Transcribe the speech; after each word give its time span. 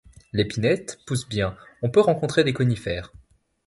L'épinette 0.33 0.97
pousse 1.05 1.29
bien, 1.29 1.55
on 1.83 1.91
peut 1.91 2.01
rencontrer 2.01 2.43
des 2.43 2.53
conifères. 2.53 3.11